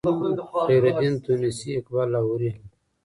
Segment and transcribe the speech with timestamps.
[0.67, 2.63] خیرالدین تونسي اقبال لاهوري هم